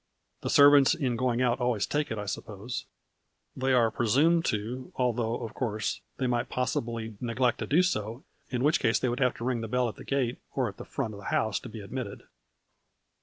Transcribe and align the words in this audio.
"The 0.41 0.49
servants 0.49 0.95
in 0.95 1.15
going 1.15 1.43
out 1.43 1.59
always 1.61 1.85
take 1.85 2.09
it, 2.09 2.17
I 2.17 2.25
suppose?"" 2.25 2.85
They 3.55 3.71
are 3.71 3.91
presumed 3.91 4.45
to, 4.45 4.91
although, 4.95 5.35
of 5.35 5.53
course, 5.53 6.01
they 6.17 6.25
might 6.25 6.49
possibly 6.49 7.17
neglect 7.21 7.59
to 7.59 7.67
do 7.67 7.83
so, 7.83 8.23
in 8.49 8.63
which 8.63 8.79
case 8.79 8.97
they 8.97 9.09
would 9.09 9.19
have 9.19 9.35
to 9.35 9.43
ring 9.45 9.63
a 9.63 9.67
bell 9.67 9.87
at 9.89 9.97
the 9.97 10.03
gate 10.03 10.39
or 10.55 10.71
the 10.71 10.85
front 10.85 11.13
of 11.13 11.19
the 11.19 11.27
house 11.27 11.59
to 11.59 11.69
be 11.69 11.81
admitted." 11.81 12.23